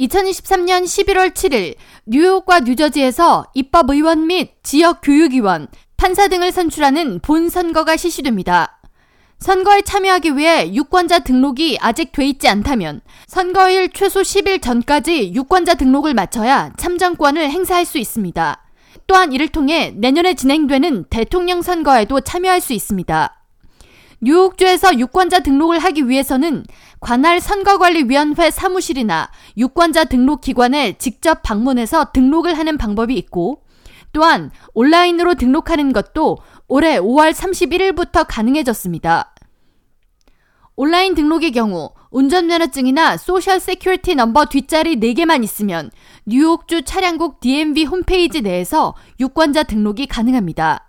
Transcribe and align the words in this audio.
2023년 0.00 0.84
11월 0.84 1.32
7일 1.32 1.76
뉴욕과 2.06 2.60
뉴저지에서 2.60 3.44
입법의원 3.54 4.26
및 4.26 4.52
지역 4.62 5.00
교육위원, 5.02 5.68
판사 5.96 6.28
등을 6.28 6.50
선출하는 6.52 7.20
본 7.20 7.48
선거가 7.48 7.96
실시됩니다. 7.96 8.80
선거에 9.38 9.82
참여하기 9.82 10.36
위해 10.36 10.72
유권자 10.72 11.20
등록이 11.20 11.78
아직 11.80 12.12
돼 12.12 12.26
있지 12.26 12.48
않다면 12.48 13.02
선거일 13.26 13.90
최소 13.92 14.22
10일 14.22 14.62
전까지 14.62 15.32
유권자 15.34 15.74
등록을 15.74 16.14
마쳐야 16.14 16.72
참정권을 16.76 17.50
행사할 17.50 17.84
수 17.84 17.98
있습니다. 17.98 18.62
또한 19.06 19.32
이를 19.32 19.48
통해 19.48 19.92
내년에 19.96 20.34
진행되는 20.34 21.04
대통령 21.10 21.62
선거에도 21.62 22.20
참여할 22.20 22.60
수 22.60 22.72
있습니다. 22.72 23.43
뉴욕주에서 24.24 24.98
유권자 24.98 25.40
등록을 25.40 25.78
하기 25.80 26.08
위해서는 26.08 26.64
관할 26.98 27.40
선거관리위원회 27.40 28.50
사무실이나 28.50 29.30
유권자 29.58 30.04
등록 30.04 30.40
기관에 30.40 30.94
직접 30.96 31.42
방문해서 31.42 32.06
등록을 32.14 32.56
하는 32.56 32.78
방법이 32.78 33.14
있고 33.16 33.62
또한 34.12 34.50
온라인으로 34.72 35.34
등록하는 35.34 35.92
것도 35.92 36.38
올해 36.68 36.98
5월 36.98 37.32
31일부터 37.34 38.24
가능해졌습니다. 38.26 39.34
온라인 40.76 41.14
등록의 41.14 41.52
경우 41.52 41.90
운전면허증이나 42.10 43.18
Social 43.18 43.60
Security 43.60 44.14
Number 44.14 44.46
뒷자리 44.46 44.96
4개만 44.96 45.44
있으면 45.44 45.90
뉴욕주 46.24 46.82
차량국 46.82 47.40
DMV 47.40 47.84
홈페이지 47.84 48.40
내에서 48.40 48.94
유권자 49.20 49.64
등록이 49.64 50.06
가능합니다. 50.06 50.88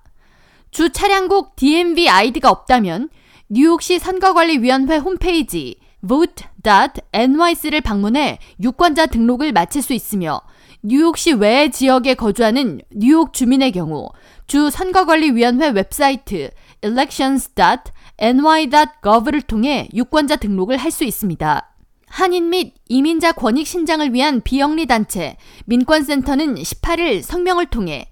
주 0.72 0.90
차량국 0.90 1.56
DMV 1.56 2.08
아이디가 2.10 2.50
없다면 2.50 3.10
뉴욕시 3.48 4.00
선거관리위원회 4.00 4.98
홈페이지 4.98 5.76
vote.nyc를 6.08 7.82
방문해 7.82 8.40
유권자 8.60 9.06
등록을 9.06 9.52
마칠 9.52 9.84
수 9.84 9.94
있으며 9.94 10.42
뉴욕시 10.82 11.34
외 11.34 11.70
지역에 11.70 12.16
거주하는 12.16 12.82
뉴욕 12.92 13.34
주민의 13.34 13.72
경우 13.72 14.10
주 14.48 14.72
선거관리위원회 14.72 15.70
웹사이트 15.70 16.50
elections.ny.gov를 16.82 19.42
통해 19.42 19.90
유권자 19.94 20.38
등록을 20.38 20.78
할 20.78 20.92
수 20.92 21.04
있습니다. 21.04 21.72
한인 22.08 22.50
및 22.50 22.74
이민자 22.88 23.34
권익 23.34 23.68
신장을 23.68 24.12
위한 24.14 24.42
비영리 24.42 24.88
단체 24.88 25.38
민권센터는 25.66 26.56
18일 26.56 27.22
성명을 27.22 27.68
통해 27.68 28.08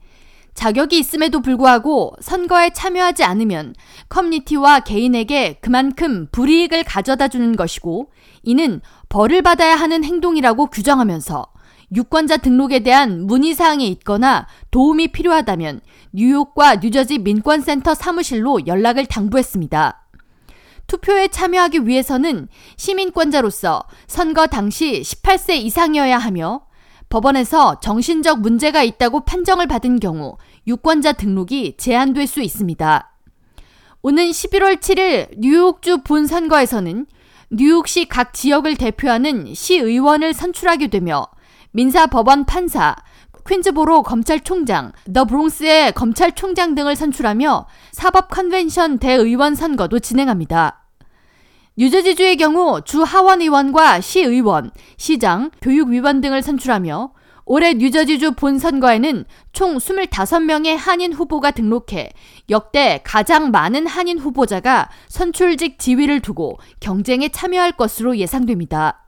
자격이 0.53 0.97
있음에도 0.99 1.41
불구하고 1.41 2.15
선거에 2.21 2.71
참여하지 2.71 3.23
않으면 3.23 3.73
커뮤니티와 4.09 4.81
개인에게 4.81 5.59
그만큼 5.61 6.27
불이익을 6.31 6.83
가져다 6.83 7.27
주는 7.27 7.55
것이고 7.55 8.11
이는 8.43 8.81
벌을 9.09 9.41
받아야 9.41 9.75
하는 9.75 10.03
행동이라고 10.03 10.67
규정하면서 10.67 11.47
유권자 11.95 12.37
등록에 12.37 12.79
대한 12.79 13.25
문의사항이 13.27 13.87
있거나 13.89 14.47
도움이 14.71 15.09
필요하다면 15.09 15.81
뉴욕과 16.11 16.77
뉴저지 16.77 17.19
민권센터 17.19 17.93
사무실로 17.93 18.65
연락을 18.65 19.05
당부했습니다. 19.05 19.99
투표에 20.87 21.27
참여하기 21.27 21.87
위해서는 21.87 22.47
시민권자로서 22.77 23.83
선거 24.07 24.47
당시 24.47 25.01
18세 25.01 25.55
이상이어야 25.55 26.17
하며 26.17 26.65
법원에서 27.13 27.79
정신적 27.79 28.41
문제가 28.41 28.81
있다고 28.81 29.19
판정을 29.19 29.67
받은 29.67 29.99
경우 29.99 30.37
유권자 30.65 31.11
등록이 31.11 31.77
제한될 31.77 32.25
수 32.25 32.41
있습니다. 32.41 33.11
오는 34.01 34.23
11월 34.31 34.77
7일 34.77 35.27
뉴욕주 35.37 35.99
본 35.99 36.25
선거에서는 36.25 37.05
뉴욕시 37.51 38.05
각 38.05 38.33
지역을 38.33 38.77
대표하는 38.77 39.53
시의원을 39.53 40.33
선출하게 40.33 40.87
되며 40.87 41.27
민사법원 41.73 42.45
판사, 42.45 42.95
퀸즈보로 43.47 44.01
검찰총장, 44.01 44.91
더 45.13 45.25
브롱스의 45.25 45.91
검찰총장 45.91 46.73
등을 46.73 46.95
선출하며 46.95 47.67
사법 47.91 48.29
컨벤션 48.29 48.97
대의원 48.97 49.53
선거도 49.53 49.99
진행합니다. 49.99 50.82
뉴저지주의 51.75 52.37
경우 52.37 52.81
주 52.85 53.01
하원 53.01 53.41
의원과 53.41 53.99
시의원, 53.99 54.69
시장, 54.97 55.49
교육위원 55.59 56.21
등을 56.21 56.43
선출하며 56.43 57.11
올해 57.45 57.73
뉴저지주 57.73 58.33
본선거에는 58.33 59.25
총 59.53 59.77
25명의 59.77 60.77
한인 60.77 61.11
후보가 61.13 61.49
등록해 61.51 62.11
역대 62.51 63.01
가장 63.03 63.49
많은 63.49 63.87
한인 63.87 64.19
후보자가 64.19 64.89
선출직 65.07 65.79
지위를 65.79 66.19
두고 66.19 66.59
경쟁에 66.79 67.29
참여할 67.29 67.71
것으로 67.71 68.17
예상됩니다. 68.17 69.07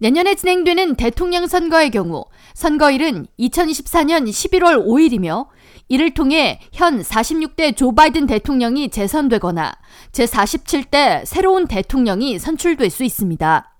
내년에 0.00 0.34
진행되는 0.34 0.94
대통령 0.94 1.46
선거의 1.46 1.90
경우 1.90 2.24
선거일은 2.54 3.26
2024년 3.38 4.26
11월 4.28 4.82
5일이며 4.86 5.48
이를 5.88 6.14
통해 6.14 6.58
현 6.72 7.02
46대 7.02 7.76
조 7.76 7.94
바이든 7.94 8.26
대통령이 8.26 8.88
재선되거나 8.88 9.74
제47대 10.12 11.26
새로운 11.26 11.66
대통령이 11.66 12.38
선출될 12.38 12.88
수 12.88 13.04
있습니다. 13.04 13.76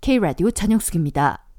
K라디오 0.00 0.52
전영숙입니다. 0.52 1.49